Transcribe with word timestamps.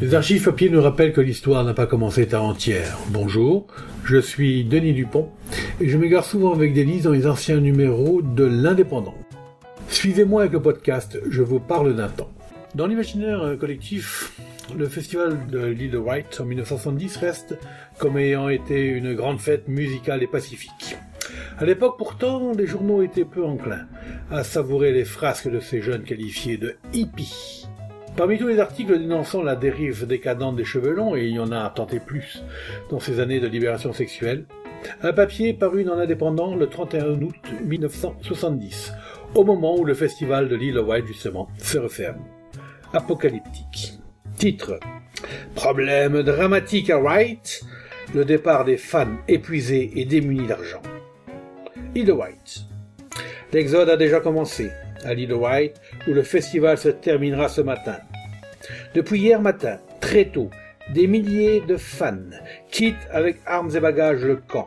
Les 0.00 0.12
archives 0.16 0.44
papier 0.44 0.70
nous 0.70 0.82
rappellent 0.82 1.12
que 1.12 1.20
l'histoire 1.20 1.62
n'a 1.62 1.72
pas 1.72 1.86
commencé 1.86 2.28
à 2.34 2.42
entière. 2.42 2.98
Bonjour, 3.10 3.68
je 4.04 4.16
suis 4.16 4.64
Denis 4.64 4.92
Dupont 4.92 5.30
et 5.80 5.88
je 5.88 5.96
m'égare 5.96 6.24
souvent 6.24 6.52
avec 6.52 6.74
Denise 6.74 7.04
dans 7.04 7.12
les 7.12 7.28
anciens 7.28 7.60
numéros 7.60 8.20
de 8.20 8.42
l'Indépendant. 8.42 9.14
Suivez-moi 9.88 10.42
avec 10.42 10.52
le 10.52 10.60
podcast 10.60 11.20
Je 11.30 11.42
vous 11.42 11.60
parle 11.60 11.94
d'un 11.94 12.08
temps. 12.08 12.32
Dans 12.74 12.88
l'imaginaire 12.88 13.56
collectif, 13.60 14.32
le 14.76 14.88
festival 14.88 15.46
de 15.46 15.64
l'île 15.64 15.92
de 15.92 15.98
en 15.98 16.44
1970 16.44 17.16
reste 17.18 17.56
comme 17.98 18.18
ayant 18.18 18.48
été 18.48 18.86
une 18.86 19.14
grande 19.14 19.38
fête 19.38 19.68
musicale 19.68 20.24
et 20.24 20.26
pacifique. 20.26 20.96
À 21.56 21.64
l'époque 21.64 21.94
pourtant, 21.98 22.50
les 22.50 22.66
journaux 22.66 23.02
étaient 23.02 23.24
peu 23.24 23.44
enclins 23.44 23.86
à 24.28 24.42
savourer 24.42 24.90
les 24.90 25.04
frasques 25.04 25.48
de 25.48 25.60
ces 25.60 25.80
jeunes 25.82 26.02
qualifiés 26.02 26.56
de 26.56 26.74
hippies. 26.92 27.68
Parmi 28.16 28.38
tous 28.38 28.46
les 28.46 28.60
articles 28.60 28.96
dénonçant 28.96 29.42
la 29.42 29.56
dérive 29.56 30.06
décadente 30.06 30.54
des 30.54 30.64
cheveux 30.64 30.94
longs, 30.94 31.16
et 31.16 31.24
il 31.24 31.34
y 31.34 31.38
en 31.40 31.50
a 31.50 31.68
tenté 31.70 31.98
plus 31.98 32.44
dans 32.88 33.00
ces 33.00 33.18
années 33.18 33.40
de 33.40 33.48
libération 33.48 33.92
sexuelle, 33.92 34.46
un 35.02 35.12
papier 35.12 35.52
paru 35.52 35.82
dans 35.82 35.96
l'Indépendant 35.96 36.54
le 36.54 36.68
31 36.68 37.20
août 37.22 37.34
1970, 37.64 38.92
au 39.34 39.42
moment 39.42 39.76
où 39.76 39.84
le 39.84 39.94
festival 39.94 40.48
de 40.48 40.54
l'île 40.54 40.78
White 40.78 41.06
justement 41.06 41.48
se 41.58 41.76
referme. 41.76 42.22
Apocalyptique. 42.92 43.94
Titre 44.36 44.78
Problème 45.56 46.22
dramatique 46.22 46.90
à 46.90 47.00
White, 47.00 47.64
le 48.14 48.24
départ 48.24 48.64
des 48.64 48.76
fans 48.76 49.18
épuisés 49.26 49.90
et 49.96 50.04
démunis 50.04 50.46
d'argent. 50.46 50.82
White. 51.96 52.66
L'exode 53.52 53.88
a 53.88 53.96
déjà 53.96 54.20
commencé 54.20 54.70
à 55.04 55.14
l'île 55.14 55.34
White, 55.34 55.80
où 56.06 56.12
le 56.12 56.22
festival 56.22 56.78
se 56.78 56.88
terminera 56.88 57.48
ce 57.48 57.60
matin. 57.60 57.96
Depuis 58.94 59.20
hier 59.20 59.40
matin, 59.40 59.78
très 60.00 60.26
tôt, 60.26 60.50
des 60.92 61.06
milliers 61.06 61.60
de 61.60 61.76
fans 61.76 62.30
quittent 62.70 63.08
avec 63.10 63.38
armes 63.46 63.74
et 63.74 63.80
bagages 63.80 64.22
le 64.22 64.36
camp. 64.36 64.66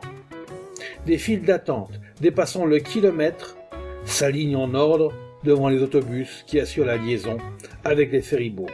Des 1.06 1.18
files 1.18 1.42
d'attente 1.42 2.00
dépassant 2.20 2.66
le 2.66 2.78
kilomètre 2.78 3.56
s'alignent 4.04 4.56
en 4.56 4.74
ordre 4.74 5.12
devant 5.44 5.68
les 5.68 5.82
autobus 5.82 6.44
qui 6.46 6.58
assurent 6.58 6.86
la 6.86 6.96
liaison 6.96 7.38
avec 7.84 8.10
les 8.10 8.22
ferryboats. 8.22 8.66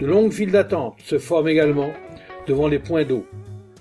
De 0.00 0.06
longues 0.06 0.32
files 0.32 0.52
d'attente 0.52 0.96
se 1.04 1.18
forment 1.18 1.48
également 1.48 1.92
devant 2.46 2.68
les 2.68 2.78
points 2.78 3.04
d'eau 3.04 3.26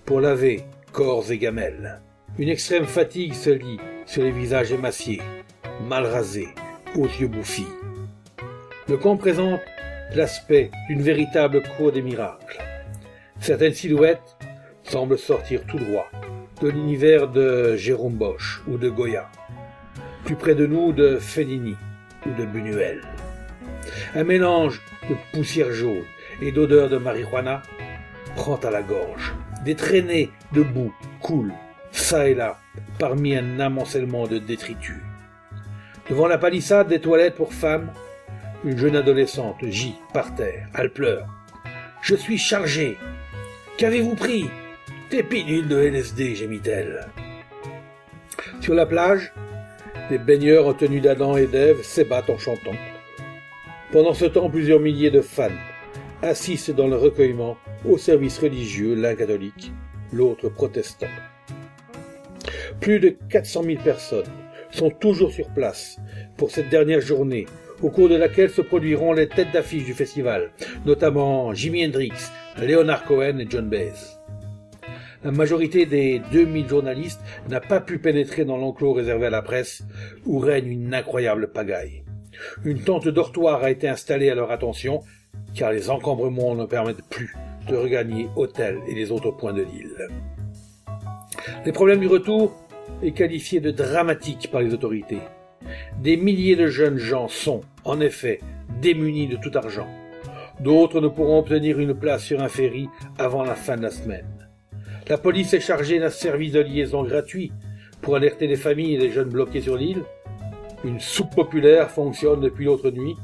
pour 0.06 0.22
laver 0.22 0.64
corps 0.92 1.32
et 1.32 1.38
gamelles. 1.38 2.02
Une 2.40 2.50
extrême 2.50 2.86
fatigue 2.86 3.34
se 3.34 3.50
lit 3.50 3.80
sur 4.06 4.24
les 4.24 4.32
visages 4.32 4.72
émaciés, 4.72 5.22
mal 5.88 6.06
rasés, 6.06 6.50
aux 6.96 7.06
yeux 7.08 7.28
bouffis. 7.28 7.68
Le 8.90 8.96
camp 8.96 9.18
présente 9.18 9.60
l'aspect 10.16 10.72
d'une 10.88 11.02
véritable 11.02 11.62
cour 11.76 11.92
des 11.92 12.02
miracles. 12.02 12.64
Certaines 13.42 13.74
silhouettes 13.74 14.38
semblent 14.84 15.18
sortir 15.18 15.66
tout 15.68 15.78
droit 15.78 16.10
de 16.62 16.70
l'univers 16.70 17.28
de 17.28 17.76
Jérôme 17.76 18.16
Bosch 18.16 18.62
ou 18.66 18.78
de 18.78 18.88
Goya, 18.88 19.30
plus 20.24 20.38
près 20.38 20.56
de 20.56 20.66
nous 20.66 20.94
de 20.94 21.18
Fellini 21.18 21.76
ou 22.26 22.30
de 22.40 22.46
Buñuel. 22.46 23.02
Un 24.16 24.24
mélange 24.24 24.82
de 25.10 25.16
poussière 25.34 25.74
jaune 25.74 26.06
et 26.42 26.54
d'odeur 26.54 26.88
de 26.88 26.98
marijuana 26.98 27.64
prend 28.38 28.56
à 28.56 28.72
la 28.72 28.84
gorge. 28.84 29.36
Des 29.66 29.76
traînées 29.76 30.30
de 30.54 30.64
boue 30.64 30.94
coulent, 31.20 31.54
ça 31.92 32.30
et 32.30 32.36
là, 32.36 32.58
parmi 33.00 33.36
un 33.36 33.60
amoncellement 33.60 34.28
de 34.28 34.38
détritus. 34.38 35.04
Devant 36.10 36.28
la 36.28 36.38
palissade 36.38 36.88
des 36.88 37.02
toilettes 37.02 37.36
pour 37.36 37.54
femmes, 37.54 37.92
une 38.68 38.78
jeune 38.78 38.96
adolescente 38.96 39.64
gît 39.64 39.96
par 40.14 40.36
terre. 40.36 40.68
Elle 40.78 40.92
pleure. 40.92 41.28
Je 42.02 42.16
suis 42.16 42.38
chargée. 42.38 42.98
Qu'avez-vous 43.78 44.16
pris? 44.16 44.50
Des 45.10 45.24
pilules 45.24 45.68
de 45.68 45.78
LSD, 45.78 46.36
gémit-elle. 46.36 47.08
Sur 48.60 48.74
la 48.74 48.86
plage, 48.86 49.32
des 50.10 50.18
baigneurs 50.18 50.68
en 50.68 50.74
tenue 50.74 51.00
d'Adam 51.00 51.38
et 51.38 51.48
d'Ève 51.48 51.82
s'ébattent 51.82 52.30
en 52.30 52.38
chantant. 52.38 52.76
Pendant 53.92 54.14
ce 54.14 54.26
temps, 54.26 54.50
plusieurs 54.50 54.82
milliers 54.82 55.12
de 55.12 55.22
fans 55.22 55.50
assistent 56.22 56.76
dans 56.76 56.88
le 56.88 56.98
recueillement 56.98 57.58
au 57.86 57.98
service 57.98 58.38
religieux, 58.40 58.96
l'un 58.96 59.16
catholique, 59.16 59.72
l'autre 60.12 60.50
protestant. 60.50 61.08
Plus 62.82 63.00
de 63.00 63.16
400 63.30 63.64
000 63.64 63.82
personnes 63.82 64.26
sont 64.72 64.90
toujours 64.90 65.32
sur 65.32 65.48
place 65.50 65.98
pour 66.36 66.52
cette 66.52 66.70
dernière 66.70 67.02
journée, 67.02 67.46
au 67.82 67.90
cours 67.90 68.10
de 68.10 68.16
laquelle 68.16 68.50
se 68.50 68.62
produiront 68.62 69.14
les 69.14 69.28
têtes 69.28 69.52
d'affiche 69.52 69.86
du 69.86 69.94
festival, 69.94 70.52
notamment 70.86 71.54
Jimi 71.54 71.86
Hendrix, 71.86 72.14
Leonard 72.60 73.06
Cohen 73.06 73.40
et 73.40 73.48
John 73.50 73.70
Baez. 73.70 74.18
La 75.24 75.32
majorité 75.32 75.86
des 75.86 76.22
2000 76.32 76.68
journalistes 76.68 77.22
n'a 77.50 77.60
pas 77.60 77.80
pu 77.80 78.00
pénétrer 78.00 78.46
dans 78.46 78.58
l'enclos 78.58 78.94
réservé 78.94 79.28
à 79.28 79.32
la 79.32 79.42
presse, 79.42 79.84
où 80.26 80.40
règne 80.40 80.68
une 80.68 80.94
incroyable 80.94 81.52
pagaille. 81.52 82.04
Une 82.64 82.82
tente 82.82 83.08
dortoir 83.08 83.64
a 83.64 83.72
été 83.72 83.90
installée 83.90 84.30
à 84.30 84.36
leur 84.36 84.52
attention, 84.52 85.02
car 85.56 85.72
les 85.72 85.90
encombrements 85.90 86.56
ne 86.56 86.66
permettent 86.66 87.06
plus 87.10 87.36
de 87.68 87.76
regagner 87.76 88.30
hôtel 88.36 88.80
et 88.88 88.94
les 88.94 89.12
autres 89.12 89.32
points 89.32 89.54
de 89.54 89.64
l'île. 89.64 90.08
Les 91.66 91.72
problèmes 91.72 92.00
du 92.00 92.08
retour 92.08 92.56
est 93.04 93.12
qualifié 93.12 93.60
de 93.60 93.72
dramatique 93.72 94.50
par 94.52 94.62
les 94.62 94.74
autorités. 94.74 95.20
Des 96.02 96.18
milliers 96.18 96.56
de 96.56 96.68
jeunes 96.68 96.98
gens 96.98 97.28
sont, 97.28 97.62
en 97.84 98.00
effet, 98.00 98.40
démunis 98.82 99.28
de 99.28 99.38
tout 99.38 99.52
argent. 99.56 99.88
D'autres 100.60 101.02
ne 101.02 101.08
pourront 101.08 101.40
obtenir 101.40 101.80
une 101.80 101.94
place 101.94 102.24
sur 102.24 102.42
un 102.42 102.48
ferry 102.48 102.88
avant 103.18 103.44
la 103.44 103.56
fin 103.56 103.78
de 103.78 103.84
la 103.84 103.92
semaine. 103.92 104.48
La 105.08 105.18
police 105.18 105.54
est 105.54 105.60
chargée 105.60 106.00
d'un 106.00 106.10
service 106.10 106.52
de 106.52 106.60
liaison 106.60 107.04
gratuit 107.04 107.52
pour 108.02 108.16
alerter 108.16 108.48
les 108.48 108.56
familles 108.56 108.96
et 108.96 109.00
les 109.00 109.12
jeunes 109.12 109.30
bloqués 109.30 109.62
sur 109.62 109.78
l'île. 109.78 110.04
Une 110.84 111.00
soupe 111.00 111.36
populaire 111.36 111.90
fonctionne 111.90 112.42
depuis 112.42 112.66
l'autre 112.66 112.92
nuit. 112.92 113.16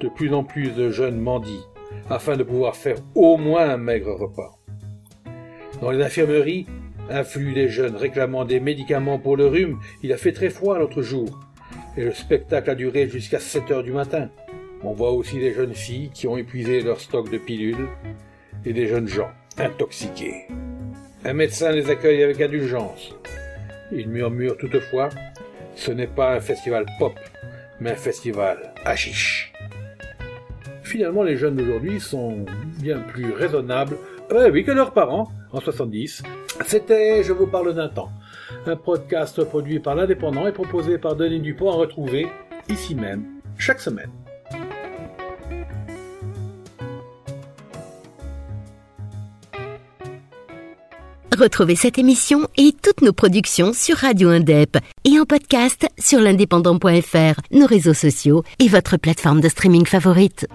De 0.00 0.08
plus 0.08 0.32
en 0.32 0.44
plus 0.44 0.70
de 0.70 0.90
jeunes 0.90 1.20
mendient 1.20 1.64
afin 2.08 2.36
de 2.36 2.42
pouvoir 2.42 2.76
faire 2.76 2.96
au 3.14 3.36
moins 3.36 3.68
un 3.68 3.76
maigre 3.76 4.14
repas. 4.14 4.58
Dans 5.80 5.90
les 5.90 6.02
infirmeries, 6.02 6.66
Afflux 7.10 7.54
des 7.54 7.68
jeunes 7.68 7.96
réclamant 7.96 8.44
des 8.44 8.60
médicaments 8.60 9.18
pour 9.18 9.36
le 9.36 9.46
rhume. 9.46 9.78
Il 10.02 10.12
a 10.12 10.18
fait 10.18 10.32
très 10.32 10.50
froid 10.50 10.78
l'autre 10.78 11.00
jour. 11.00 11.40
Et 11.98 12.04
le 12.04 12.12
spectacle 12.12 12.70
a 12.70 12.76
duré 12.76 13.08
jusqu'à 13.08 13.40
7 13.40 13.72
heures 13.72 13.82
du 13.82 13.90
matin. 13.90 14.30
On 14.84 14.92
voit 14.92 15.10
aussi 15.10 15.40
des 15.40 15.52
jeunes 15.52 15.74
filles 15.74 16.10
qui 16.14 16.28
ont 16.28 16.36
épuisé 16.36 16.80
leur 16.80 17.00
stock 17.00 17.28
de 17.28 17.38
pilules 17.38 17.88
et 18.64 18.72
des 18.72 18.86
jeunes 18.86 19.08
gens 19.08 19.32
intoxiqués. 19.58 20.46
Un 21.24 21.32
médecin 21.32 21.72
les 21.72 21.90
accueille 21.90 22.22
avec 22.22 22.40
indulgence. 22.40 23.16
Il 23.90 24.08
murmure 24.10 24.56
toutefois, 24.58 25.08
ce 25.74 25.90
n'est 25.90 26.06
pas 26.06 26.36
un 26.36 26.40
festival 26.40 26.86
pop, 27.00 27.18
mais 27.80 27.90
un 27.90 27.96
festival 27.96 28.72
hashish. 28.84 29.52
Finalement, 30.84 31.24
les 31.24 31.36
jeunes 31.36 31.56
d'aujourd'hui 31.56 31.98
sont 31.98 32.46
bien 32.80 33.00
plus 33.00 33.32
raisonnables 33.32 33.96
euh, 34.30 34.50
oui, 34.52 34.62
que 34.62 34.72
leurs 34.72 34.92
parents, 34.92 35.32
en 35.52 35.60
70, 35.60 36.22
c'était 36.66 37.22
Je 37.22 37.32
vous 37.32 37.46
parle 37.46 37.74
d'un 37.74 37.88
temps, 37.88 38.10
un 38.66 38.76
podcast 38.76 39.42
produit 39.44 39.80
par 39.80 39.94
l'Indépendant 39.94 40.46
et 40.46 40.52
proposé 40.52 40.98
par 40.98 41.16
Denis 41.16 41.40
Dupont 41.40 41.70
à 41.70 41.74
retrouver 41.74 42.26
ici 42.68 42.94
même, 42.94 43.24
chaque 43.56 43.80
semaine. 43.80 44.10
Retrouvez 51.38 51.76
cette 51.76 51.98
émission 51.98 52.48
et 52.56 52.74
toutes 52.82 53.00
nos 53.00 53.12
productions 53.12 53.72
sur 53.72 53.98
Radio 53.98 54.30
Indep 54.30 54.76
et 55.04 55.20
en 55.20 55.24
podcast 55.24 55.86
sur 55.96 56.18
l'indépendant.fr, 56.20 57.40
nos 57.52 57.66
réseaux 57.66 57.94
sociaux 57.94 58.42
et 58.58 58.66
votre 58.66 58.96
plateforme 58.96 59.40
de 59.40 59.48
streaming 59.48 59.86
favorite. 59.86 60.48